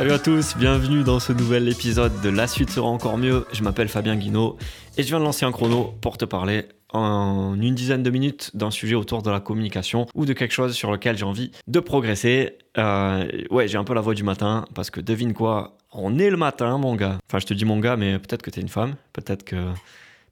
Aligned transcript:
Salut 0.00 0.12
à 0.12 0.18
tous, 0.18 0.56
bienvenue 0.56 1.04
dans 1.04 1.20
ce 1.20 1.34
nouvel 1.34 1.68
épisode 1.68 2.22
de 2.22 2.30
La 2.30 2.46
suite 2.46 2.70
sera 2.70 2.88
encore 2.88 3.18
mieux. 3.18 3.44
Je 3.52 3.62
m'appelle 3.62 3.88
Fabien 3.88 4.16
Guinaud 4.16 4.56
et 4.96 5.02
je 5.02 5.08
viens 5.08 5.18
de 5.18 5.24
lancer 5.24 5.44
un 5.44 5.52
chrono 5.52 5.92
pour 6.00 6.16
te 6.16 6.24
parler 6.24 6.64
en 6.88 7.54
une 7.60 7.74
dizaine 7.74 8.02
de 8.02 8.08
minutes 8.08 8.50
d'un 8.54 8.70
sujet 8.70 8.94
autour 8.94 9.20
de 9.20 9.30
la 9.30 9.40
communication 9.40 10.06
ou 10.14 10.24
de 10.24 10.32
quelque 10.32 10.52
chose 10.52 10.72
sur 10.72 10.90
lequel 10.90 11.18
j'ai 11.18 11.26
envie 11.26 11.50
de 11.66 11.80
progresser. 11.80 12.56
Euh, 12.78 13.30
ouais, 13.50 13.68
j'ai 13.68 13.76
un 13.76 13.84
peu 13.84 13.92
la 13.92 14.00
voix 14.00 14.14
du 14.14 14.22
matin 14.22 14.64
parce 14.74 14.88
que 14.88 15.02
devine 15.02 15.34
quoi, 15.34 15.76
on 15.92 16.18
est 16.18 16.30
le 16.30 16.38
matin, 16.38 16.78
mon 16.78 16.94
gars. 16.94 17.18
Enfin, 17.28 17.38
je 17.38 17.44
te 17.44 17.52
dis 17.52 17.66
mon 17.66 17.78
gars, 17.78 17.98
mais 17.98 18.18
peut-être 18.18 18.40
que 18.40 18.48
t'es 18.48 18.62
une 18.62 18.70
femme, 18.70 18.94
peut-être 19.12 19.44
que 19.44 19.66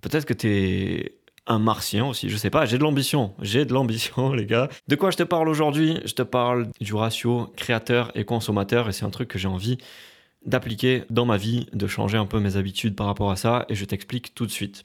peut-être 0.00 0.25
que 0.25 0.32
t'es 0.32 1.12
un 1.49 1.59
martien 1.59 2.07
aussi, 2.07 2.29
je 2.29 2.37
sais 2.37 2.51
pas, 2.51 2.67
j'ai 2.67 2.79
de 2.79 2.83
l'ambition, 2.83 3.35
j'ai 3.41 3.64
de 3.64 3.73
l'ambition 3.73 4.33
les 4.35 4.46
gars. 4.46 4.69
De 4.87 4.96
quoi 4.96 5.11
je 5.11 5.17
te 5.17 5.23
parle 5.23 5.49
aujourd'hui? 5.49 5.99
Je 6.05 6.14
te 6.14 6.23
parle 6.23 6.69
du 6.81 6.95
ratio 6.95 7.53
créateur 7.57 8.13
et 8.14 8.25
consommateur 8.25 8.89
et 8.89 8.93
c'est 8.93 9.05
un 9.05 9.11
truc 9.11 9.29
que 9.29 9.39
j'ai 9.39 9.49
envie 9.49 9.79
d'appliquer 10.46 11.03
dans 11.11 11.25
ma 11.25 11.36
vie, 11.36 11.67
de 11.72 11.86
changer 11.86 12.17
un 12.17 12.27
peu 12.27 12.39
mes 12.39 12.57
habitudes 12.57 12.95
par 12.95 13.07
rapport 13.07 13.31
à 13.31 13.36
ça 13.36 13.67
et 13.69 13.75
je 13.75 13.85
t'explique 13.85 14.35
tout 14.35 14.46
de 14.46 14.50
suite. 14.50 14.85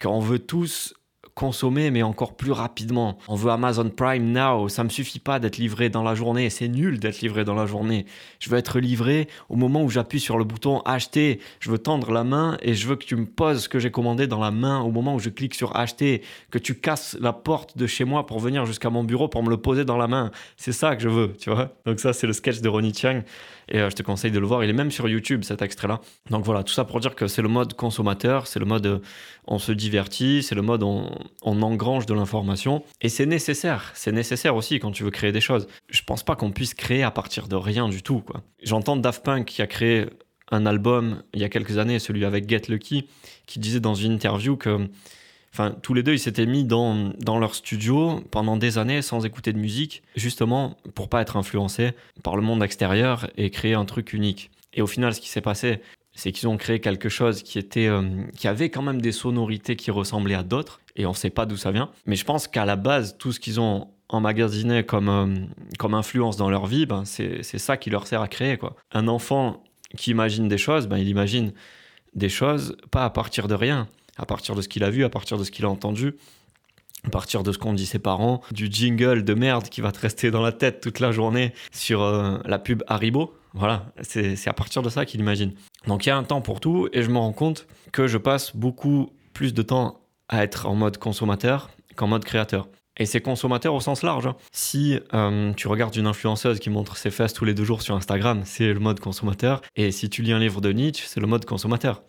qu'on 0.01 0.19
veut 0.19 0.39
tous 0.39 0.93
consommer, 1.41 1.89
mais 1.89 2.03
encore 2.03 2.35
plus 2.35 2.51
rapidement. 2.51 3.17
On 3.27 3.33
veut 3.33 3.49
Amazon 3.49 3.89
Prime 3.89 4.31
Now. 4.31 4.69
Ça 4.69 4.83
me 4.83 4.89
suffit 4.89 5.17
pas 5.17 5.39
d'être 5.39 5.57
livré 5.57 5.89
dans 5.89 6.03
la 6.03 6.13
journée. 6.13 6.51
C'est 6.51 6.67
nul 6.67 6.99
d'être 6.99 7.21
livré 7.21 7.43
dans 7.43 7.55
la 7.55 7.65
journée. 7.65 8.05
Je 8.37 8.47
veux 8.51 8.59
être 8.59 8.79
livré 8.79 9.27
au 9.49 9.55
moment 9.55 9.81
où 9.81 9.89
j'appuie 9.89 10.19
sur 10.19 10.37
le 10.37 10.43
bouton 10.43 10.81
acheter. 10.81 11.39
Je 11.59 11.71
veux 11.71 11.79
tendre 11.79 12.11
la 12.11 12.23
main 12.23 12.59
et 12.61 12.75
je 12.75 12.87
veux 12.87 12.95
que 12.95 13.05
tu 13.05 13.15
me 13.15 13.25
poses 13.25 13.63
ce 13.63 13.69
que 13.69 13.79
j'ai 13.79 13.89
commandé 13.89 14.27
dans 14.27 14.39
la 14.39 14.51
main 14.51 14.81
au 14.81 14.91
moment 14.91 15.15
où 15.15 15.19
je 15.19 15.31
clique 15.31 15.55
sur 15.55 15.75
acheter. 15.75 16.21
Que 16.51 16.59
tu 16.59 16.75
casses 16.75 17.17
la 17.19 17.33
porte 17.33 17.75
de 17.75 17.87
chez 17.87 18.05
moi 18.05 18.27
pour 18.27 18.39
venir 18.39 18.67
jusqu'à 18.67 18.91
mon 18.91 19.03
bureau 19.03 19.27
pour 19.27 19.41
me 19.41 19.49
le 19.49 19.57
poser 19.57 19.83
dans 19.83 19.97
la 19.97 20.07
main. 20.07 20.29
C'est 20.57 20.73
ça 20.73 20.95
que 20.95 21.01
je 21.01 21.09
veux, 21.09 21.33
tu 21.39 21.49
vois. 21.49 21.73
Donc 21.87 21.99
ça, 21.99 22.13
c'est 22.13 22.27
le 22.27 22.33
sketch 22.33 22.61
de 22.61 22.69
Ronnie 22.69 22.93
Chiang. 22.93 23.23
Et 23.67 23.79
euh, 23.79 23.89
je 23.89 23.95
te 23.95 24.03
conseille 24.03 24.31
de 24.31 24.39
le 24.39 24.45
voir. 24.45 24.63
Il 24.63 24.69
est 24.69 24.73
même 24.73 24.91
sur 24.91 25.07
YouTube, 25.07 25.43
cet 25.43 25.61
extrait-là. 25.61 26.01
Donc 26.29 26.45
voilà, 26.45 26.63
tout 26.63 26.73
ça 26.73 26.85
pour 26.85 26.99
dire 26.99 27.15
que 27.15 27.27
c'est 27.27 27.41
le 27.41 27.47
mode 27.47 27.73
consommateur, 27.73 28.45
c'est 28.45 28.59
le 28.59 28.65
mode 28.65 28.85
euh, 28.85 28.99
on 29.47 29.59
se 29.59 29.71
divertit, 29.71 30.43
c'est 30.43 30.55
le 30.55 30.61
mode 30.61 30.83
on, 30.83 31.09
on 31.41 31.61
engrange 31.61 32.05
de 32.05 32.13
l'information. 32.13 32.83
Et 33.01 33.09
c'est 33.09 33.25
nécessaire. 33.25 33.91
C'est 33.93 34.11
nécessaire 34.11 34.55
aussi 34.55 34.79
quand 34.79 34.91
tu 34.91 35.03
veux 35.03 35.11
créer 35.11 35.31
des 35.31 35.41
choses. 35.41 35.67
Je 35.89 36.01
pense 36.03 36.23
pas 36.23 36.35
qu'on 36.35 36.51
puisse 36.51 36.73
créer 36.73 37.03
à 37.03 37.11
partir 37.11 37.47
de 37.47 37.55
rien 37.55 37.89
du 37.89 38.01
tout. 38.01 38.21
Quoi. 38.21 38.41
J'entends 38.63 38.97
Daft 38.97 39.23
Punk 39.23 39.45
qui 39.45 39.61
a 39.61 39.67
créé 39.67 40.05
un 40.51 40.65
album 40.65 41.23
il 41.33 41.41
y 41.41 41.43
a 41.43 41.49
quelques 41.49 41.77
années, 41.77 41.99
celui 41.99 42.25
avec 42.25 42.49
Get 42.49 42.63
Lucky, 42.67 43.07
qui 43.45 43.59
disait 43.59 43.79
dans 43.79 43.95
une 43.95 44.13
interview 44.13 44.57
que 44.57 44.89
Enfin, 45.53 45.75
tous 45.81 45.93
les 45.93 46.01
deux, 46.01 46.13
ils 46.13 46.19
s'étaient 46.19 46.45
mis 46.45 46.63
dans, 46.63 47.11
dans 47.19 47.37
leur 47.37 47.55
studio 47.55 48.21
pendant 48.31 48.55
des 48.55 48.77
années 48.77 49.01
sans 49.01 49.25
écouter 49.25 49.51
de 49.51 49.57
musique, 49.57 50.01
justement 50.15 50.77
pour 50.95 51.09
pas 51.09 51.21
être 51.21 51.35
influencés 51.35 51.91
par 52.23 52.37
le 52.37 52.41
monde 52.41 52.63
extérieur 52.63 53.29
et 53.35 53.49
créer 53.49 53.73
un 53.73 53.83
truc 53.83 54.13
unique. 54.13 54.49
Et 54.73 54.81
au 54.81 54.87
final, 54.87 55.13
ce 55.13 55.19
qui 55.19 55.27
s'est 55.27 55.41
passé, 55.41 55.81
c'est 56.13 56.31
qu'ils 56.31 56.47
ont 56.47 56.57
créé 56.57 56.79
quelque 56.79 57.09
chose 57.09 57.43
qui 57.43 57.59
était, 57.59 57.87
euh, 57.87 58.23
qui 58.37 58.47
avait 58.47 58.69
quand 58.69 58.81
même 58.81 59.01
des 59.01 59.11
sonorités 59.11 59.75
qui 59.75 59.91
ressemblaient 59.91 60.35
à 60.35 60.43
d'autres, 60.43 60.80
et 60.95 61.05
on 61.05 61.11
ne 61.11 61.15
sait 61.15 61.29
pas 61.29 61.45
d'où 61.45 61.57
ça 61.57 61.71
vient. 61.71 61.89
Mais 62.05 62.15
je 62.15 62.25
pense 62.25 62.47
qu'à 62.47 62.65
la 62.65 62.75
base, 62.75 63.17
tout 63.17 63.31
ce 63.31 63.39
qu'ils 63.39 63.59
ont 63.59 63.87
emmagasiné 64.09 64.83
comme, 64.83 65.09
euh, 65.09 65.35
comme 65.79 65.93
influence 65.93 66.37
dans 66.37 66.49
leur 66.49 66.65
vie, 66.65 66.85
ben, 66.85 67.05
c'est 67.05 67.43
ça 67.43 67.77
qui 67.77 67.89
leur 67.89 68.07
sert 68.07 68.21
à 68.21 68.27
créer. 68.27 68.57
Quoi. 68.57 68.75
Un 68.91 69.07
enfant 69.07 69.63
qui 69.97 70.11
imagine 70.11 70.47
des 70.47 70.57
choses, 70.57 70.87
ben, 70.87 70.97
il 70.97 71.07
imagine 71.07 71.53
des 72.13 72.29
choses 72.29 72.75
pas 72.91 73.05
à 73.05 73.09
partir 73.09 73.47
de 73.47 73.55
rien 73.55 73.87
à 74.17 74.25
partir 74.25 74.55
de 74.55 74.61
ce 74.61 74.69
qu'il 74.69 74.83
a 74.83 74.89
vu, 74.89 75.03
à 75.03 75.09
partir 75.09 75.37
de 75.37 75.43
ce 75.43 75.51
qu'il 75.51 75.65
a 75.65 75.69
entendu, 75.69 76.15
à 77.03 77.09
partir 77.09 77.43
de 77.43 77.51
ce 77.51 77.57
qu'ont 77.57 77.73
dit 77.73 77.85
ses 77.85 77.99
parents, 77.99 78.41
du 78.51 78.67
jingle 78.71 79.23
de 79.23 79.33
merde 79.33 79.69
qui 79.69 79.81
va 79.81 79.91
te 79.91 79.99
rester 79.99 80.31
dans 80.31 80.41
la 80.41 80.51
tête 80.51 80.81
toute 80.81 80.99
la 80.99 81.11
journée 81.11 81.53
sur 81.71 82.01
euh, 82.01 82.37
la 82.45 82.59
pub 82.59 82.83
Haribo. 82.87 83.33
Voilà, 83.53 83.87
c'est 84.01 84.47
à 84.47 84.53
partir 84.53 84.81
de 84.81 84.89
ça 84.89 85.05
qu'il 85.05 85.19
imagine. 85.19 85.53
Donc 85.87 86.05
il 86.05 86.09
y 86.09 86.11
a 86.11 86.17
un 86.17 86.23
temps 86.23 86.41
pour 86.41 86.61
tout 86.61 86.87
et 86.93 87.03
je 87.03 87.09
me 87.09 87.17
rends 87.17 87.33
compte 87.33 87.67
que 87.91 88.07
je 88.07 88.17
passe 88.17 88.55
beaucoup 88.55 89.11
plus 89.33 89.53
de 89.53 89.61
temps 89.61 89.99
à 90.31 90.43
être 90.43 90.65
en 90.65 90.75
mode 90.75 90.97
consommateur 90.97 91.69
qu'en 91.95 92.07
mode 92.07 92.25
créateur. 92.25 92.67
Et 92.97 93.05
c'est 93.05 93.21
consommateur 93.21 93.73
au 93.73 93.79
sens 93.79 94.03
large. 94.03 94.27
Hein. 94.27 94.35
Si 94.51 94.99
euh, 95.13 95.53
tu 95.53 95.67
regardes 95.67 95.95
une 95.95 96.07
influenceuse 96.07 96.59
qui 96.59 96.69
montre 96.69 96.97
ses 96.97 97.09
fesses 97.09 97.33
tous 97.33 97.45
les 97.45 97.53
deux 97.53 97.63
jours 97.63 97.81
sur 97.81 97.95
Instagram, 97.95 98.41
c'est 98.45 98.73
le 98.73 98.79
mode 98.79 98.99
consommateur. 98.99 99.61
Et 99.75 99.91
si 99.91 100.09
tu 100.09 100.21
lis 100.21 100.33
un 100.33 100.39
livre 100.39 100.61
de 100.61 100.71
Nietzsche, 100.71 101.05
c'est 101.07 101.19
le 101.19 101.27
mode 101.27 101.45
consommateur. 101.45 102.03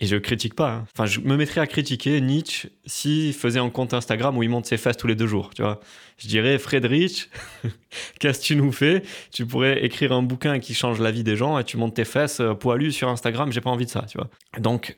Et 0.00 0.06
je 0.06 0.16
critique 0.16 0.54
pas. 0.54 0.70
Hein. 0.70 0.86
Enfin, 0.94 1.06
je 1.06 1.18
me 1.20 1.36
mettrais 1.36 1.60
à 1.60 1.66
critiquer 1.66 2.20
Nietzsche 2.20 2.68
s'il 2.86 3.34
faisait 3.34 3.58
un 3.58 3.68
compte 3.68 3.94
Instagram 3.94 4.36
où 4.38 4.44
il 4.44 4.48
monte 4.48 4.66
ses 4.66 4.76
fesses 4.76 4.96
tous 4.96 5.08
les 5.08 5.16
deux 5.16 5.26
jours, 5.26 5.50
tu 5.54 5.62
vois. 5.62 5.80
Je 6.18 6.28
dirais, 6.28 6.56
Friedrich, 6.58 7.30
qu'est-ce 8.20 8.38
que 8.38 8.44
tu 8.44 8.56
nous 8.56 8.70
fais? 8.70 9.02
Tu 9.32 9.44
pourrais 9.44 9.84
écrire 9.84 10.12
un 10.12 10.22
bouquin 10.22 10.60
qui 10.60 10.72
change 10.72 11.00
la 11.00 11.10
vie 11.10 11.24
des 11.24 11.34
gens 11.34 11.58
et 11.58 11.64
tu 11.64 11.76
montes 11.76 11.94
tes 11.94 12.04
fesses 12.04 12.38
euh, 12.38 12.54
poilues 12.54 12.92
sur 12.92 13.08
Instagram, 13.08 13.50
j'ai 13.50 13.60
pas 13.60 13.70
envie 13.70 13.86
de 13.86 13.90
ça, 13.90 14.02
tu 14.02 14.18
vois. 14.18 14.28
Donc, 14.60 14.96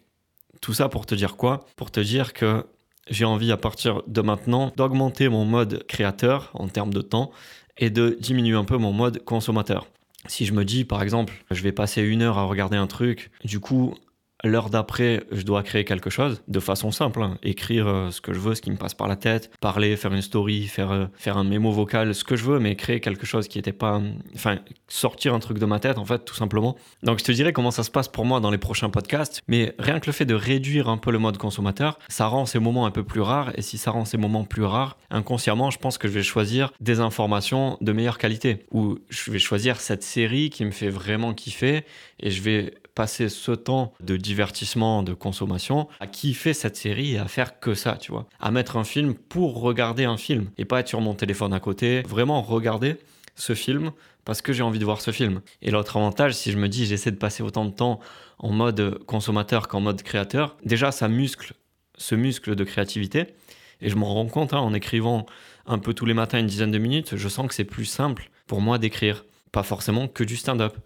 tout 0.60 0.74
ça 0.74 0.88
pour 0.88 1.06
te 1.06 1.14
dire 1.14 1.36
quoi? 1.36 1.66
Pour 1.76 1.90
te 1.90 2.00
dire 2.00 2.32
que 2.32 2.66
j'ai 3.08 3.24
envie 3.24 3.52
à 3.52 3.56
partir 3.56 4.02
de 4.06 4.20
maintenant 4.20 4.72
d'augmenter 4.76 5.28
mon 5.28 5.44
mode 5.44 5.84
créateur 5.86 6.50
en 6.54 6.68
termes 6.68 6.94
de 6.94 7.00
temps 7.02 7.30
et 7.78 7.90
de 7.90 8.16
diminuer 8.20 8.56
un 8.56 8.64
peu 8.64 8.76
mon 8.76 8.92
mode 8.92 9.24
consommateur. 9.24 9.86
Si 10.26 10.44
je 10.44 10.52
me 10.52 10.64
dis, 10.64 10.84
par 10.84 11.02
exemple, 11.02 11.32
je 11.50 11.62
vais 11.62 11.72
passer 11.72 12.02
une 12.02 12.22
heure 12.22 12.38
à 12.38 12.44
regarder 12.44 12.76
un 12.76 12.86
truc, 12.86 13.30
du 13.44 13.58
coup, 13.58 13.94
L'heure 14.44 14.70
d'après, 14.70 15.22
je 15.32 15.42
dois 15.42 15.62
créer 15.62 15.84
quelque 15.84 16.10
chose 16.10 16.42
de 16.48 16.60
façon 16.60 16.90
simple, 16.90 17.22
hein. 17.22 17.38
écrire 17.42 17.86
euh, 17.86 18.10
ce 18.10 18.20
que 18.20 18.32
je 18.32 18.38
veux, 18.38 18.54
ce 18.54 18.62
qui 18.62 18.70
me 18.70 18.76
passe 18.76 18.94
par 18.94 19.06
la 19.06 19.16
tête, 19.16 19.50
parler, 19.60 19.96
faire 19.96 20.12
une 20.12 20.22
story, 20.22 20.66
faire, 20.66 20.90
euh, 20.90 21.06
faire 21.14 21.36
un 21.36 21.44
mémo 21.44 21.70
vocal, 21.70 22.14
ce 22.14 22.24
que 22.24 22.36
je 22.36 22.44
veux, 22.44 22.58
mais 22.58 22.76
créer 22.76 23.00
quelque 23.00 23.26
chose 23.26 23.48
qui 23.48 23.58
n'était 23.58 23.72
pas... 23.72 24.00
Enfin, 24.34 24.58
sortir 24.88 25.34
un 25.34 25.38
truc 25.40 25.58
de 25.58 25.66
ma 25.66 25.78
tête, 25.78 25.98
en 25.98 26.04
fait, 26.04 26.24
tout 26.24 26.34
simplement. 26.34 26.76
Donc 27.02 27.18
je 27.18 27.24
te 27.24 27.32
dirais 27.32 27.52
comment 27.52 27.70
ça 27.70 27.82
se 27.82 27.90
passe 27.90 28.08
pour 28.08 28.24
moi 28.24 28.40
dans 28.40 28.50
les 28.50 28.58
prochains 28.58 28.90
podcasts, 28.90 29.42
mais 29.48 29.74
rien 29.78 30.00
que 30.00 30.06
le 30.06 30.12
fait 30.12 30.24
de 30.24 30.34
réduire 30.34 30.88
un 30.88 30.96
peu 30.96 31.10
le 31.10 31.18
mode 31.18 31.36
consommateur, 31.36 31.98
ça 32.08 32.26
rend 32.26 32.46
ces 32.46 32.58
moments 32.58 32.86
un 32.86 32.90
peu 32.90 33.04
plus 33.04 33.20
rares, 33.20 33.52
et 33.56 33.62
si 33.62 33.78
ça 33.78 33.90
rend 33.90 34.04
ces 34.04 34.16
moments 34.16 34.44
plus 34.44 34.64
rares, 34.64 34.96
inconsciemment, 35.10 35.70
je 35.70 35.78
pense 35.78 35.98
que 35.98 36.08
je 36.08 36.14
vais 36.14 36.22
choisir 36.22 36.72
des 36.80 37.00
informations 37.00 37.76
de 37.80 37.92
meilleure 37.92 38.18
qualité, 38.18 38.64
ou 38.70 38.98
je 39.10 39.30
vais 39.30 39.38
choisir 39.38 39.80
cette 39.80 40.02
série 40.02 40.50
qui 40.50 40.64
me 40.64 40.70
fait 40.70 40.88
vraiment 40.88 41.34
kiffer, 41.34 41.84
et 42.20 42.30
je 42.30 42.42
vais 42.42 42.74
passer 43.00 43.30
ce 43.30 43.52
temps 43.52 43.94
de 44.00 44.18
divertissement, 44.18 45.02
de 45.02 45.14
consommation, 45.14 45.88
à 46.00 46.06
kiffer 46.06 46.52
cette 46.52 46.76
série 46.76 47.14
et 47.14 47.18
à 47.18 47.28
faire 47.28 47.58
que 47.58 47.72
ça, 47.72 47.96
tu 47.96 48.12
vois. 48.12 48.26
À 48.40 48.50
mettre 48.50 48.76
un 48.76 48.84
film 48.84 49.14
pour 49.14 49.58
regarder 49.62 50.04
un 50.04 50.18
film 50.18 50.50
et 50.58 50.66
pas 50.66 50.80
être 50.80 50.88
sur 50.88 51.00
mon 51.00 51.14
téléphone 51.14 51.54
à 51.54 51.60
côté. 51.60 52.02
Vraiment 52.02 52.42
regarder 52.42 52.98
ce 53.36 53.54
film 53.54 53.92
parce 54.26 54.42
que 54.42 54.52
j'ai 54.52 54.62
envie 54.62 54.78
de 54.78 54.84
voir 54.84 55.00
ce 55.00 55.12
film. 55.12 55.40
Et 55.62 55.70
l'autre 55.70 55.96
avantage, 55.96 56.34
si 56.34 56.52
je 56.52 56.58
me 56.58 56.68
dis 56.68 56.84
j'essaie 56.84 57.10
de 57.10 57.16
passer 57.16 57.42
autant 57.42 57.64
de 57.64 57.70
temps 57.70 58.00
en 58.38 58.50
mode 58.50 59.02
consommateur 59.06 59.66
qu'en 59.66 59.80
mode 59.80 60.02
créateur, 60.02 60.58
déjà 60.66 60.92
ça 60.92 61.08
muscle 61.08 61.54
ce 61.96 62.14
muscle 62.14 62.54
de 62.54 62.64
créativité. 62.64 63.28
Et 63.80 63.88
je 63.88 63.96
me 63.96 64.04
rends 64.04 64.26
compte 64.26 64.52
hein, 64.52 64.58
en 64.58 64.74
écrivant 64.74 65.24
un 65.64 65.78
peu 65.78 65.94
tous 65.94 66.04
les 66.04 66.12
matins 66.12 66.38
une 66.38 66.46
dizaine 66.46 66.70
de 66.70 66.76
minutes, 66.76 67.16
je 67.16 67.28
sens 67.30 67.48
que 67.48 67.54
c'est 67.54 67.64
plus 67.64 67.86
simple 67.86 68.28
pour 68.46 68.60
moi 68.60 68.76
d'écrire. 68.76 69.24
Pas 69.52 69.62
forcément 69.62 70.06
que 70.06 70.22
du 70.22 70.36
stand-up. 70.36 70.76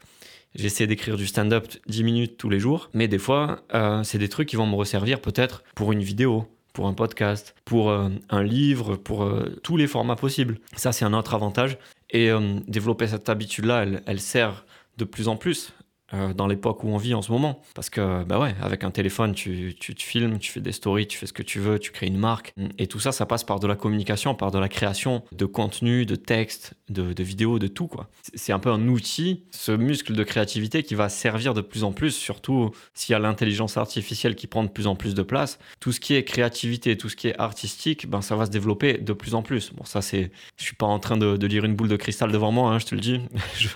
J'essaie 0.55 0.87
d'écrire 0.87 1.17
du 1.17 1.27
stand-up 1.27 1.67
10 1.89 2.05
minutes 2.05 2.37
tous 2.37 2.49
les 2.49 2.61
jours, 2.61 2.89
mais 2.95 3.09
des 3.09 3.19
fois, 3.19 3.63
euh, 3.75 4.05
c'est 4.05 4.19
des 4.19 4.29
trucs 4.29 4.49
qui 4.49 4.55
vont 4.55 4.69
me 4.69 4.77
resservir 4.77 5.21
peut-être 5.21 5.65
pour 5.75 5.91
une 5.91 6.03
vidéo, 6.03 6.47
pour 6.73 6.87
un 6.87 6.95
podcast, 6.95 7.57
pour 7.65 7.91
euh, 7.91 8.09
un 8.31 8.43
livre, 8.45 8.95
pour 8.95 9.25
euh, 9.25 9.59
tous 9.65 9.77
les 9.77 9.89
formats 9.89 10.15
possibles. 10.15 10.61
Ça, 10.77 10.93
c'est 10.93 11.05
un 11.05 11.13
autre 11.13 11.35
avantage. 11.35 11.77
Et 12.11 12.31
développer 12.69 13.09
cette 13.09 13.29
habitude-là, 13.29 13.83
elle, 13.83 14.03
elle, 14.07 14.21
sert 14.21 14.65
de 14.99 15.05
plus 15.05 15.27
en 15.27 15.35
plus 15.35 15.73
euh, 16.15 16.33
dans 16.33 16.47
l'époque 16.47 16.85
où 16.85 16.89
on 16.89 16.97
vit 16.97 17.15
en 17.15 17.23
ce 17.23 17.33
moment. 17.33 17.61
Parce 17.75 17.91
que, 17.91 18.25
bah 18.25 18.39
ouais, 18.39 18.55
avec 18.63 18.85
un 18.85 18.91
téléphone, 18.91 19.35
tu, 19.35 19.75
tu 19.79 19.95
te 19.95 20.03
filmes, 20.03 20.39
tu 20.39 20.53
fais 20.53 20.61
des 20.61 20.73
stories, 20.73 21.07
tu 21.07 21.19
fais 21.19 21.27
ce 21.27 21.33
que 21.33 21.43
tu 21.43 21.59
veux, 21.59 21.79
tu 21.79 21.91
crées 21.91 22.07
une 22.07 22.19
marque. 22.19 22.55
Et 22.79 22.87
tout 22.87 23.01
ça, 23.01 23.13
ça 23.13 23.27
passe 23.27 23.43
par 23.43 23.59
de 23.59 23.67
la 23.67 23.75
communication, 23.75 24.35
par 24.35 24.51
de 24.51 24.59
la 24.59 24.69
création 24.69 25.25
de 25.33 25.45
contenu, 25.45 26.07
de 26.07 26.15
texte, 26.15 26.75
de, 26.89 27.13
de 27.13 27.23
vidéos, 27.23 27.59
de 27.59 27.67
tout, 27.67 27.89
quoi. 27.89 28.09
C'est 28.35 28.53
un 28.53 28.59
peu 28.59 28.71
un 28.71 28.89
outil, 28.89 29.45
ce 29.51 29.73
muscle 29.73 30.15
de 30.15 30.23
créativité 30.23 30.83
qui 30.83 30.95
va 30.95 31.09
servir 31.09 31.55
de 31.55 31.61
plus 31.61 31.85
en 31.85 31.93
plus, 31.93 32.13
surtout 32.13 32.71
s'il 32.95 33.13
y 33.13 33.17
a 33.17 33.19
l'intelligence 33.19 33.77
artificielle 33.77 34.37
qui 34.37 34.47
prend 34.47 34.63
de 34.63 34.69
plus 34.69 34.87
en 34.87 34.95
plus 34.95 35.15
de 35.15 35.23
place. 35.23 35.59
Tout 35.81 35.93
ce 35.93 36.01
qui 36.01 36.15
est 36.15 36.25
créativité, 36.25 36.97
tout 36.97 37.09
ce 37.09 37.17
qui 37.17 37.29
est 37.29 37.41
artistique, 37.41 38.09
ben, 38.09 38.23
ça 38.23 38.37
va 38.37 38.47
se 38.47 38.51
développer 38.51 38.99
de 38.99 39.13
plus 39.13 39.35
en 39.35 39.43
plus. 39.43 39.73
Bon, 39.73 39.85
ça, 39.85 40.01
c'est. 40.03 40.31
Je 40.57 40.65
suis 40.65 40.77
pas 40.77 40.87
en 40.87 40.99
train 40.99 41.17
de, 41.17 41.47
lire 41.47 41.65
une 41.65 41.75
boule 41.75 41.89
de 41.89 41.97
cristal 41.97 42.31
devant 42.31 42.53
moi, 42.53 42.71
hein, 42.71 42.79
je 42.79 42.87
te 42.87 42.95
le 42.95 43.01
dis. 43.01 43.21
je, 43.59 43.69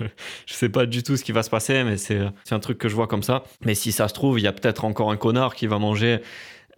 je 0.46 0.54
sais 0.54 0.68
pas 0.68 0.86
du 0.86 1.02
tout 1.02 1.16
ce 1.16 1.24
qui 1.24 1.32
va 1.32 1.42
se 1.42 1.50
passer, 1.50 1.82
mais 1.84 1.96
c'est 1.96 2.27
un 2.50 2.60
truc 2.60 2.78
que 2.78 2.88
je 2.88 2.94
vois 2.94 3.06
comme 3.06 3.22
ça. 3.22 3.44
Mais 3.64 3.74
si 3.74 3.92
ça 3.92 4.08
se 4.08 4.14
trouve, 4.14 4.38
il 4.38 4.42
y 4.42 4.48
a 4.48 4.52
peut-être 4.52 4.84
encore 4.84 5.10
un 5.10 5.16
connard 5.16 5.54
qui 5.54 5.66
va 5.66 5.78
manger 5.78 6.20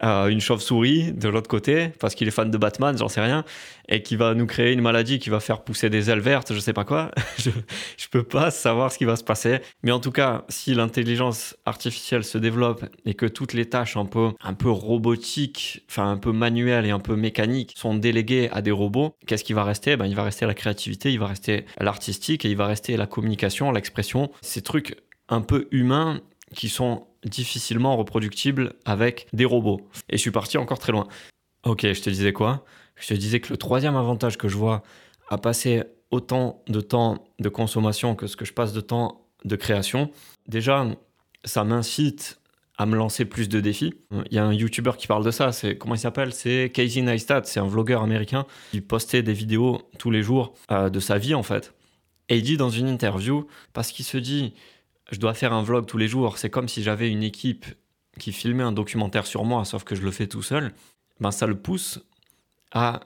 euh, 0.03 0.27
une 0.29 0.41
chauve-souris 0.41 1.13
de 1.13 1.29
l'autre 1.29 1.47
côté 1.47 1.89
parce 1.99 2.15
qu'il 2.15 2.27
est 2.27 2.31
fan 2.31 2.49
de 2.49 2.57
Batman, 2.57 2.97
j'en 2.97 3.07
sais 3.07 3.21
rien, 3.21 3.45
et 3.87 4.01
qui 4.01 4.15
va 4.15 4.33
nous 4.33 4.47
créer 4.47 4.73
une 4.73 4.81
maladie 4.81 5.19
qui 5.19 5.29
va 5.29 5.39
faire 5.39 5.61
pousser 5.63 5.91
des 5.91 6.09
ailes 6.09 6.21
vertes, 6.21 6.53
je 6.55 6.59
sais 6.59 6.73
pas 6.73 6.85
quoi. 6.85 7.11
je, 7.37 7.51
je 7.97 8.07
peux 8.09 8.23
pas 8.23 8.49
savoir 8.49 8.91
ce 8.91 8.97
qui 8.97 9.05
va 9.05 9.15
se 9.15 9.23
passer. 9.23 9.59
Mais 9.83 9.91
en 9.91 9.99
tout 9.99 10.11
cas, 10.11 10.43
si 10.49 10.73
l'intelligence 10.73 11.55
artificielle 11.65 12.23
se 12.23 12.39
développe 12.39 12.83
et 13.05 13.13
que 13.13 13.27
toutes 13.27 13.53
les 13.53 13.69
tâches 13.69 13.95
un 13.95 14.05
peu, 14.05 14.31
un 14.41 14.55
peu 14.55 14.71
robotiques, 14.71 15.83
enfin 15.87 16.09
un 16.09 16.17
peu 16.17 16.31
manuelles 16.31 16.87
et 16.87 16.91
un 16.91 16.99
peu 16.99 17.15
mécaniques 17.15 17.75
sont 17.77 17.93
déléguées 17.93 18.49
à 18.51 18.63
des 18.63 18.71
robots, 18.71 19.15
qu'est-ce 19.27 19.43
qui 19.43 19.53
va 19.53 19.63
rester? 19.63 19.97
Ben, 19.97 20.07
Il 20.07 20.15
va 20.15 20.23
rester 20.23 20.47
la 20.47 20.55
créativité, 20.55 21.13
il 21.13 21.19
va 21.19 21.27
rester 21.27 21.65
l'artistique 21.79 22.43
et 22.43 22.49
il 22.49 22.57
va 22.57 22.65
rester 22.65 22.97
la 22.97 23.05
communication, 23.05 23.71
l'expression, 23.71 24.31
ces 24.41 24.63
trucs 24.63 24.95
un 25.31 25.41
peu 25.41 25.67
humains 25.71 26.21
qui 26.53 26.69
sont 26.69 27.07
difficilement 27.23 27.97
reproductibles 27.97 28.73
avec 28.85 29.27
des 29.33 29.45
robots. 29.45 29.81
Et 30.09 30.17
je 30.17 30.21
suis 30.21 30.31
parti 30.31 30.57
encore 30.59 30.77
très 30.77 30.91
loin. 30.91 31.07
Ok, 31.65 31.81
je 31.81 32.01
te 32.01 32.09
disais 32.09 32.33
quoi? 32.33 32.65
Je 32.95 33.07
te 33.07 33.13
disais 33.15 33.39
que 33.39 33.49
le 33.49 33.57
troisième 33.57 33.95
avantage 33.95 34.37
que 34.37 34.47
je 34.47 34.57
vois 34.57 34.83
à 35.29 35.37
passer 35.37 35.83
autant 36.11 36.61
de 36.67 36.81
temps 36.81 37.23
de 37.39 37.49
consommation 37.49 38.15
que 38.15 38.27
ce 38.27 38.35
que 38.35 38.45
je 38.45 38.53
passe 38.53 38.73
de 38.73 38.81
temps 38.81 39.25
de 39.45 39.55
création, 39.55 40.11
déjà, 40.47 40.85
ça 41.45 41.63
m'incite 41.63 42.39
à 42.77 42.85
me 42.85 42.95
lancer 42.95 43.25
plus 43.25 43.47
de 43.47 43.59
défis. 43.59 43.93
Il 44.11 44.33
y 44.33 44.39
a 44.39 44.43
un 44.43 44.53
YouTuber 44.53 44.93
qui 44.97 45.07
parle 45.07 45.23
de 45.23 45.31
ça, 45.31 45.51
c'est 45.51 45.77
comment 45.77 45.95
il 45.95 45.99
s'appelle? 45.99 46.33
C'est 46.33 46.71
Casey 46.73 47.01
Neistat, 47.01 47.43
c'est 47.45 47.59
un 47.59 47.67
vlogueur 47.67 48.01
américain. 48.01 48.45
Il 48.73 48.83
postait 48.83 49.21
des 49.21 49.33
vidéos 49.33 49.81
tous 49.99 50.11
les 50.11 50.23
jours 50.23 50.55
euh, 50.71 50.89
de 50.89 50.99
sa 50.99 51.17
vie 51.17 51.35
en 51.35 51.43
fait. 51.43 51.73
Et 52.27 52.37
il 52.37 52.43
dit 52.43 52.57
dans 52.57 52.69
une 52.69 52.87
interview, 52.87 53.45
parce 53.73 53.91
qu'il 53.91 54.05
se 54.05 54.17
dit, 54.17 54.53
je 55.11 55.19
dois 55.19 55.33
faire 55.33 55.53
un 55.53 55.61
vlog 55.61 55.85
tous 55.85 55.97
les 55.97 56.07
jours, 56.07 56.37
c'est 56.37 56.49
comme 56.49 56.67
si 56.67 56.83
j'avais 56.83 57.09
une 57.09 57.23
équipe 57.23 57.65
qui 58.19 58.31
filmait 58.31 58.63
un 58.63 58.71
documentaire 58.71 59.25
sur 59.25 59.45
moi, 59.45 59.65
sauf 59.65 59.83
que 59.83 59.95
je 59.95 60.01
le 60.01 60.11
fais 60.11 60.27
tout 60.27 60.41
seul, 60.41 60.73
ben 61.19 61.31
ça 61.31 61.47
le 61.47 61.55
pousse 61.55 61.99
à 62.71 63.01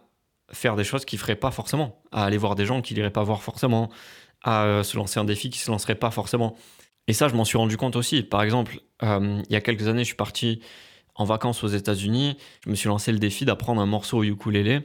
faire 0.52 0.75
des 0.75 0.84
choses 0.84 1.06
qu'il 1.06 1.19
ferait 1.19 1.36
pas 1.36 1.52
forcément, 1.52 2.02
à 2.12 2.25
aller 2.25 2.38
voir 2.38 2.56
des 2.56 2.66
gens 2.66 2.81
qu'il 2.81 2.98
irait 2.98 3.12
pas 3.12 3.24
voir 3.24 3.42
forcément, 3.42 3.90
à 4.44 4.66
euh, 4.66 4.84
se 4.84 4.96
lancer 4.96 5.19
un 5.19 5.25
défi 5.25 5.50
qu'il 5.50 5.62
se 5.62 5.72
lancerait 5.72 5.96
pas 5.96 6.12
forcément. 6.12 6.56
Et 7.07 7.13
ça, 7.13 7.28
je 7.28 7.36
m'en 7.36 7.46
suis 7.46 7.57
rendu 7.57 7.78
compte 7.78 7.96
aussi. 7.96 8.24
Par 8.24 8.42
exemple, 8.42 8.80
euh, 9.04 9.42
il 9.48 9.54
y 9.54 9.56
a 9.56 9.62
quelques 9.62 9.88
années, 9.88 10.04
je 10.04 10.07
suis 10.07 10.16
parti 10.16 10.62
en 11.16 11.25
vacances 11.25 11.63
aux 11.63 11.68
États-Unis. 11.68 12.38
Je 12.63 12.69
me 12.69 12.75
suis 12.75 12.88
lancé 12.88 13.12
le 13.12 13.19
défi 13.19 13.46
d'apprendre 13.46 13.81
un 13.81 13.86
morceau 13.86 14.19
au 14.19 14.24
ukulélé, 14.24 14.81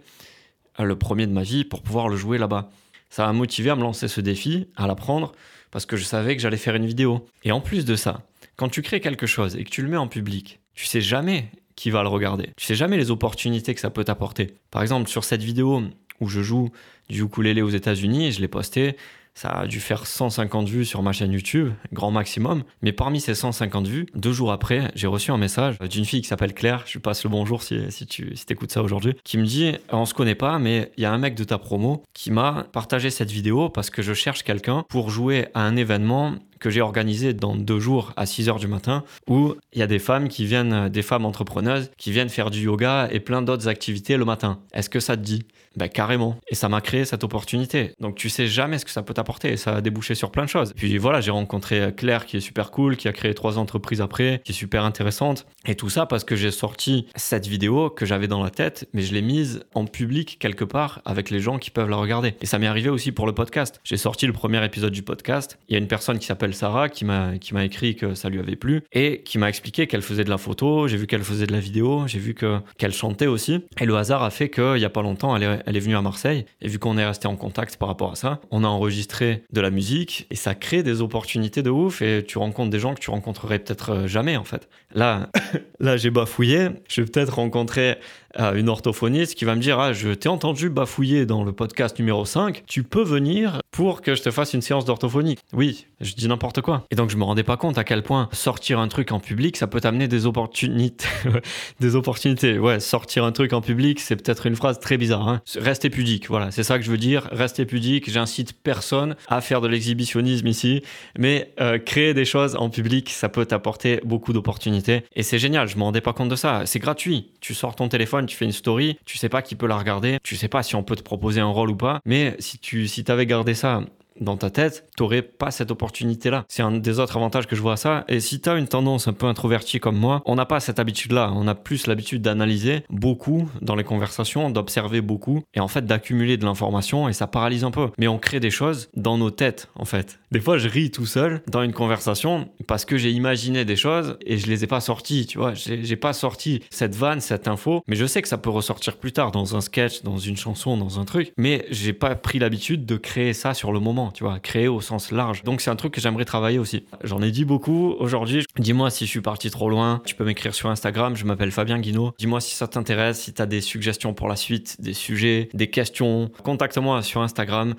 euh, 0.79 0.85
le 0.85 0.99
premier 0.99 1.27
de 1.27 1.33
ma 1.33 1.43
vie, 1.43 1.65
pour 1.65 1.83
pouvoir 1.83 2.09
le 2.09 2.17
jouer 2.17 2.39
là-bas. 2.39 2.71
Ça 3.11 3.27
m'a 3.27 3.33
motivé 3.33 3.71
à 3.71 3.77
me 3.77 3.83
lancer 3.83 4.09
ce 4.09 4.21
défi, 4.21 4.69
à 4.77 4.87
l'apprendre, 4.87 5.33
parce 5.71 5.85
que 5.85 5.97
je 5.97 6.05
savais 6.05 6.37
que 6.37 6.43
j'allais 6.43 6.57
faire 6.57 6.77
une 6.77 6.87
vidéo. 6.87 7.27
Et 7.45 7.53
en 7.53 7.61
plus 7.61 7.85
de 7.85 7.97
ça, 7.97 8.23
quand 8.57 8.69
tu 8.69 8.83
crées 8.83 9.01
quelque 9.01 9.27
chose 9.27 9.57
et 9.57 9.65
que 9.65 9.71
tu 9.71 9.83
le 9.83 9.89
mets 9.89 9.97
en 9.97 10.09
public, 10.09 10.61
tu 10.75 10.87
sais 10.87 11.01
jamais 11.01 11.51
qui 11.77 11.91
va 11.91 12.03
le 12.03 12.09
regarder. 12.09 12.51
Tu 12.57 12.67
sais 12.67 12.75
jamais 12.75 12.97
les 12.97 13.11
opportunités 13.11 13.75
que 13.75 13.81
ça 13.81 13.91
peut 13.91 14.05
t'apporter. 14.05 14.55
Par 14.71 14.83
exemple, 14.83 15.09
sur 15.09 15.25
cette 15.25 15.43
vidéo 15.43 15.83
où 16.21 16.29
je 16.29 16.43
joue 16.43 16.71
du 17.09 17.23
ukulélé 17.23 17.63
aux 17.63 17.71
États-Unis, 17.71 18.33
je 18.33 18.41
l'ai 18.41 18.49
posté, 18.49 18.97
ça 19.35 19.51
a 19.51 19.67
dû 19.67 19.81
faire 19.81 20.07
150 20.07 20.69
vues 20.69 20.85
sur 20.85 21.03
ma 21.03 21.13
chaîne 21.13 21.33
YouTube, 21.33 21.73
grand 21.93 22.11
maximum. 22.11 22.65
Mais 22.83 22.93
parmi 22.93 23.21
ces 23.21 23.35
150 23.35 23.87
vues, 23.87 24.07
deux 24.15 24.33
jours 24.33 24.53
après, 24.53 24.91
j'ai 24.95 25.07
reçu 25.07 25.31
un 25.31 25.39
message 25.39 25.79
d'une 25.79 26.05
fille 26.05 26.23
qui 26.23 26.29
s'appelle 26.29 26.55
Claire, 26.55 26.85
je 26.87 26.99
passe 26.99 27.25
le 27.25 27.31
bonjour 27.31 27.63
si, 27.63 27.91
si 27.91 28.07
tu 28.07 28.37
si 28.37 28.45
écoutes 28.51 28.73
ça 28.73 28.83
aujourd'hui, 28.83 29.15
qui 29.25 29.39
me 29.39 29.45
dit 29.45 29.73
On 29.91 30.05
se 30.05 30.15
connaît 30.15 30.35
pas, 30.35 30.59
mais 30.59 30.93
il 30.97 31.03
y 31.03 31.07
a 31.07 31.13
un 31.13 31.19
mec 31.19 31.35
de 31.35 31.45
ta 31.45 31.59
promo 31.59 32.03
qui 32.15 32.31
m'a 32.31 32.67
partagé 32.73 33.11
cette 33.11 33.31
vidéo 33.31 33.69
parce 33.69 33.91
que 33.91 34.03
je 34.03 34.15
cherche 34.15 34.43
quelqu'un 34.43 34.85
pour 34.89 35.11
jouer 35.11 35.49
à 35.55 35.63
un 35.63 35.77
événement 35.77 36.35
que 36.61 36.71
j'ai 36.71 36.81
organisé 36.81 37.35
dans 37.35 37.57
deux 37.57 37.81
jours 37.81 38.13
à 38.17 38.27
6 38.27 38.49
heures 38.49 38.59
du 38.59 38.69
matin 38.69 39.03
où 39.29 39.55
il 39.73 39.81
y 39.81 39.83
a 39.83 39.87
des 39.87 39.99
femmes 39.99 40.29
qui 40.29 40.45
viennent, 40.45 40.89
des 40.89 41.03
femmes 41.03 41.25
entrepreneuses 41.25 41.91
qui 41.97 42.13
viennent 42.13 42.29
faire 42.29 42.51
du 42.51 42.61
yoga 42.61 43.09
et 43.11 43.21
plein 43.21 43.43
d'autres 43.43 43.69
activités 43.69 44.17
le 44.17 44.25
matin. 44.25 44.61
Est-ce 44.73 44.91
que 44.91 45.01
ça 45.01 45.17
te 45.17 45.23
dit? 45.23 45.45
Ben 45.77 45.89
carrément. 45.89 46.37
Et 46.49 46.55
ça 46.55 46.69
m'a 46.69 46.81
créé 46.81 47.05
cette 47.05 47.23
opportunité. 47.23 47.93
Donc 48.01 48.17
tu 48.17 48.29
sais 48.29 48.47
jamais 48.49 48.79
ce 48.79 48.85
que 48.85 48.91
ça 48.91 49.03
peut 49.03 49.15
t'apporter 49.15 49.53
et 49.53 49.57
ça 49.57 49.77
a 49.77 49.81
débouché 49.81 50.15
sur 50.15 50.31
plein 50.31 50.45
de 50.45 50.49
choses. 50.49 50.73
Puis 50.75 50.99
voilà, 50.99 51.21
j'ai 51.21 51.31
rencontré 51.31 51.95
Claire 51.97 52.27
qui 52.27 52.37
est 52.37 52.41
super 52.41 52.71
cool, 52.71 52.97
qui 52.97 53.09
a 53.09 53.13
créé 53.13 53.35
trois 53.35 53.57
entreprises 53.57 54.01
après, 54.01 54.41
qui 54.45 54.53
est 54.53 54.55
super 54.55 54.85
intéressante. 54.85 55.47
Et 55.67 55.77
tout 55.77 55.89
ça 55.89 56.07
parce 56.07 56.25
que 56.25 56.35
j'ai 56.35 56.51
sorti 56.51 57.07
cette 57.15 57.47
vidéo 57.47 57.89
que 57.89 58.05
j'avais 58.05 58.27
dans 58.27 58.43
la 58.43 58.51
tête, 58.51 58.89
mais 58.93 59.03
je 59.03 59.15
l'ai 59.15 59.23
mise 59.23 59.63
en 59.75 59.85
public 59.87 60.39
quelque 60.41 60.65
part 60.65 61.03
avec 61.05 61.31
les 61.31 61.41
gens 61.41 61.59
qui 61.59 61.71
peuvent 61.71 61.89
la 61.89 61.97
regarder. 61.97 62.35
Et 62.41 62.47
ça 62.47 62.59
m'est 62.59 62.67
arrivé 62.67 62.91
aussi 62.91 63.13
pour 63.13 63.27
le 63.27 63.33
podcast. 63.33 63.81
J'ai 63.85 63.97
sorti 63.97 64.27
le 64.27 64.33
premier 64.33 64.65
épisode 64.65 64.93
du 64.93 65.03
podcast. 65.03 65.59
Il 65.69 65.73
y 65.73 65.77
a 65.77 65.79
une 65.79 65.89
personne 65.89 66.19
qui 66.19 66.27
s'appelle 66.27 66.50
Sarah 66.55 66.89
qui 66.89 67.05
m'a 67.05 67.35
écrit 67.65 67.97
que 67.97 68.15
ça 68.15 68.29
lui 68.29 68.39
avait 68.39 68.57
plu 68.57 68.83
et 68.93 69.23
qui 69.23 69.39
m'a 69.39 69.49
expliqué 69.49 69.87
qu'elle 69.87 70.03
faisait 70.03 70.25
de 70.25 70.31
la 70.31 70.39
photo. 70.39 70.89
J'ai 70.89 70.97
vu 70.97 71.07
qu'elle 71.07 71.23
faisait 71.23 71.47
de 71.47 71.53
la 71.53 71.61
vidéo. 71.61 72.05
J'ai 72.07 72.19
vu 72.19 72.35
que 72.35 72.59
qu'elle 72.79 72.93
chantait 72.93 73.27
aussi. 73.27 73.65
Et 73.81 73.87
le 73.87 73.97
hasard 73.97 74.23
a 74.23 74.31
fait 74.31 74.51
qu'il 74.51 74.79
y 74.79 74.85
a 74.85 74.91
pas 74.91 75.03
longtemps, 75.03 75.37
elle 75.37 75.43
est, 75.43 75.63
elle 75.67 75.77
est 75.77 75.81
venue 75.81 75.97
à 75.97 76.03
Marseille. 76.03 76.47
Et 76.61 76.69
vu 76.69 76.79
qu'on 76.79 76.99
est 76.99 77.05
resté 77.05 77.29
en 77.29 77.37
contact 77.37 77.77
par 77.77 77.89
rapport 77.89 78.13
à 78.13 78.17
ça, 78.17 78.41
on 78.51 78.65
a 78.65 78.69
enregistré 78.69 79.45
de 79.53 79.61
la 79.61 79.71
musique 79.71 80.27
et 80.31 80.37
ça 80.37 80.55
crée 80.55 80.83
des 80.83 81.01
opportunités 81.01 81.63
de 81.63 81.71
ouf. 81.71 82.03
Et 82.03 82.25
tu 82.27 82.39
rencontres 82.39 82.71
des 82.71 82.79
gens 82.79 82.95
que 82.95 83.01
tu 83.01 83.11
rencontrerais 83.11 83.59
peut-être 83.59 83.91
euh, 83.91 84.07
jamais 84.07 84.37
en 84.37 84.45
fait. 84.45 84.69
Là, 84.95 85.29
là 85.81 85.97
j'ai 85.97 86.11
bafouillé. 86.11 86.69
Je 86.89 87.03
vais 87.03 87.11
peut-être 87.11 87.35
rencontrer 87.35 87.99
euh, 88.39 88.55
une 88.55 88.69
orthophoniste 88.69 89.35
qui 89.35 89.45
va 89.45 89.55
me 89.55 89.61
dire 89.61 89.79
Ah, 89.79 89.93
je 89.93 90.11
t'ai 90.11 90.29
entendu 90.29 90.71
bafouiller 90.71 91.27
dans 91.27 91.45
le 91.45 91.53
podcast 91.53 91.99
numéro 91.99 92.25
5, 92.25 92.65
tu 92.67 92.83
peux 92.83 93.03
venir 93.03 93.61
pour 93.71 94.03
que 94.03 94.15
je 94.15 94.23
te 94.23 94.31
fasse 94.31 94.55
une 94.55 94.63
séance 94.63 94.85
d'orthophonie. 94.85 95.37
Oui, 95.53 95.87
je 96.01 96.15
dis 96.15 96.29
n'importe 96.29 96.61
quoi. 96.61 96.85
Et 96.91 96.97
donc 96.97 97.11
je 97.11 97.17
me 97.17 97.25
rendais 97.25 97.43
pas 97.43 97.57
compte 97.57 97.79
à 97.79 97.85
quel 97.85 98.03
point 98.03 98.29
sortir 98.33 98.79
un 98.79 98.89
truc 98.89 99.13
en 99.13 99.21
public, 99.21 99.57
ça 99.57 99.67
peut 99.67 99.81
t'amener 99.81 100.09
des 100.09 100.27
opportunités. 100.27 101.07
des 101.81 101.97
opportunités. 101.97 102.59
Ouais, 102.59 102.81
sortir 102.81 103.25
un 103.25 103.33
truc 103.33 103.53
en 103.53 103.61
public, 103.61 104.01
c'est 104.01 104.17
peut-être 104.17 104.47
une 104.47 104.57
phrase 104.57 104.81
très 104.81 104.97
bizarre. 104.97 105.29
Hein. 105.29 105.43
Restez 105.57 105.91
pudique, 105.91 106.29
voilà, 106.29 106.51
c'est 106.51 106.63
ça 106.63 106.79
que 106.79 106.85
je 106.85 106.91
veux 106.91 106.99
dire. 106.99 107.29
Restez 107.33 107.65
pudique. 107.65 108.11
J'incite 108.11 108.53
personne 108.53 109.17
à 109.29 109.41
faire 109.41 109.61
de 109.61 109.69
l'exhibitionnisme 109.69 110.47
ici, 110.47 110.83
mais 111.19 111.53
euh, 111.61 111.79
créer 111.79 112.15
des 112.15 112.25
choses 112.25 112.57
en 112.57 112.71
public, 112.71 113.11
ça 113.11 113.29
peut 113.29 113.47
t'apporter 113.47 114.01
beaucoup 114.05 114.33
d'opportunités. 114.33 115.05
Et 115.15 115.23
c'est 115.23 115.39
génial, 115.39 115.69
je 115.69 115.77
me 115.77 115.83
rendais 115.83 116.01
pas 116.01 116.13
compte 116.13 116.29
de 116.29 116.37
ça. 116.37 116.63
C'est 116.67 116.79
gratuit. 116.79 117.31
Tu 117.41 117.55
sors 117.55 117.77
ton 117.77 117.89
téléphone, 117.89 118.20
tu 118.27 118.37
fais 118.37 118.45
une 118.45 118.53
story, 118.53 118.99
tu 119.05 119.19
sais 119.19 119.29
pas 119.29 119.43
qui 119.43 119.55
peut 119.57 119.67
la 119.67 119.79
regarder, 119.79 120.19
tu 120.23 120.37
sais 120.37 120.49
pas 120.49 120.63
si 120.63 120.77
on 120.77 120.83
peut 120.83 120.97
te 120.97 121.03
proposer 121.03 121.41
un 121.41 121.47
rôle 121.47 121.71
ou 121.71 121.77
pas, 121.77 122.01
mais 122.05 122.37
si 122.39 122.59
tu 122.59 122.89
si 122.89 123.05
avais 123.09 123.27
gardé 123.27 123.55
ça 123.55 123.83
dans 124.21 124.37
ta 124.37 124.51
tête, 124.51 124.89
t'aurais 124.97 125.23
pas 125.23 125.51
cette 125.51 125.71
opportunité-là. 125.71 126.45
C'est 126.49 126.63
un 126.63 126.73
des 126.73 126.99
autres 126.99 127.17
avantages 127.17 127.47
que 127.47 127.57
je 127.57 127.63
vois 127.63 127.75
à 127.75 127.77
ça. 127.77 128.05
Et 128.09 128.21
si 128.21 128.41
tu 128.41 128.49
as 128.49 128.57
une 128.57 128.69
tendance 128.69 129.09
un 129.09 129.13
peu 129.13 129.27
introvertie 129.27 129.81
comme 129.81 129.97
moi, 129.97 130.23
on 130.27 130.35
n'a 130.35 130.47
pas 130.47 130.61
cette 130.61 130.79
habitude-là. 130.79 131.33
On 131.35 131.49
a 131.49 131.55
plus 131.55 131.87
l'habitude 131.87 132.23
d'analyser 132.23 132.85
beaucoup 132.91 133.49
dans 133.63 133.75
les 133.75 133.85
conversations, 133.85 134.51
d'observer 134.51 135.01
beaucoup 135.01 135.43
et 135.55 135.61
en 135.61 135.69
fait 135.69 135.87
d'accumuler 135.87 136.37
de 136.37 136.45
l'information 136.45 137.09
et 137.09 137.13
ça 137.13 137.27
paralyse 137.27 137.65
un 137.65 137.71
peu. 137.71 137.91
Mais 137.99 138.09
on 138.09 138.19
crée 138.19 138.41
des 138.41 138.51
choses 138.51 138.89
dans 138.95 139.19
nos 139.19 139.31
têtes 139.31 139.69
en 139.75 139.85
fait. 139.85 140.21
Des 140.31 140.41
fois, 140.41 140.59
je 140.59 140.69
ris 140.69 140.91
tout 140.91 141.07
seul 141.07 141.43
dans 141.49 141.63
une 141.63 141.73
conversation 141.73 142.49
parce 142.67 142.85
que 142.85 142.97
j'ai 142.97 143.11
imaginé 143.11 143.65
des 143.65 143.77
choses 143.77 144.17
et 144.25 144.39
je 144.39 144.47
les 144.47 144.65
ai 144.65 144.67
pas 144.67 144.81
sorties, 144.81 145.27
tu 145.27 145.39
vois. 145.39 145.55
J'ai 145.55 145.97
pas 145.97 146.13
sorti 146.13 146.63
cette 146.71 146.95
vanne, 146.95 147.21
cette 147.21 147.49
info, 147.49 147.83
mais 147.89 147.97
je 147.97 148.07
sais 148.07 148.23
que 148.23 148.29
ça 148.29 148.39
peut 148.39 148.51
ressortir 148.51 148.97
plus 148.97 149.13
tard 149.13 149.33
dans 149.33 149.57
un 149.57 149.61
sketch, 149.61 150.03
dans 150.03 150.19
une 150.19 150.37
chanson, 150.37 150.77
dans 150.77 151.01
un 151.01 151.05
truc. 151.05 151.33
Mais 151.37 151.67
j'ai 151.71 151.93
pas 151.93 152.15
pris 152.15 152.39
l'habitude 152.39 152.87
de 152.87 152.97
créer 152.97 153.33
ça 153.33 153.55
sur 153.55 153.73
le 153.73 153.81
moment 153.81 154.10
tu 154.13 154.25
vois, 154.25 154.39
créer 154.39 154.69
au 154.69 154.81
sens 154.81 155.11
large. 155.11 155.43
Donc 155.43 155.61
c'est 155.61 155.71
un 155.71 155.77
truc 155.77 155.93
que 155.95 156.01
j'aimerais 156.01 156.25
travailler 156.25 156.59
aussi. 156.59 156.85
J'en 157.03 157.23
ai 157.23 157.31
dit 157.31 157.45
beaucoup 157.45 157.95
aujourd'hui. 157.99 158.45
Dis-moi 158.59 158.91
si 158.91 159.07
je 159.07 159.11
suis 159.11 159.21
parti 159.21 159.51
trop 159.51 159.71
loin. 159.71 160.03
Tu 160.05 160.15
peux 160.15 160.25
m'écrire 160.25 160.55
sur 160.55 160.69
Instagram, 160.69 161.17
je 161.17 161.25
m'appelle 161.25 161.51
Fabien 161.51 161.79
Guinaud. 161.79 162.13
Dis-moi 162.19 162.41
si 162.41 162.55
ça 162.55 162.69
t'intéresse, 162.69 163.21
si 163.21 163.33
tu 163.33 163.43
as 163.43 163.47
des 163.47 163.61
suggestions 163.61 164.15
pour 164.15 164.29
la 164.29 164.37
suite, 164.37 164.81
des 164.81 164.95
sujets, 164.95 165.49
des 165.55 165.71
questions. 165.71 166.31
Contacte-moi 166.43 167.03
sur 167.03 167.23
Instagram. 167.23 167.75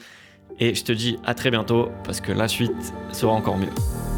Et 0.60 0.76
je 0.76 0.84
te 0.84 0.92
dis 0.92 1.18
à 1.26 1.34
très 1.34 1.50
bientôt 1.50 1.90
parce 2.04 2.22
que 2.22 2.32
la 2.32 2.48
suite 2.48 2.94
sera 3.12 3.32
encore 3.32 3.58
mieux. 3.58 4.11